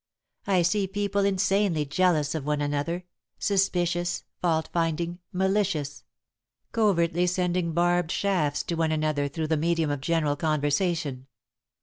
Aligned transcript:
I 0.47 0.63
see 0.63 0.87
people 0.87 1.23
insanely 1.25 1.85
jealous 1.85 2.33
of 2.33 2.43
one 2.43 2.59
another, 2.59 3.05
suspicious, 3.37 4.23
fault 4.41 4.67
finding, 4.73 5.19
malicious; 5.31 6.05
covertly 6.71 7.27
sending 7.27 7.73
barbed 7.73 8.09
shafts 8.09 8.63
to 8.63 8.73
one 8.75 8.91
another 8.91 9.27
through 9.27 9.45
the 9.45 9.57
medium 9.57 9.91
of 9.91 10.01
general 10.01 10.35
conversation. 10.35 11.27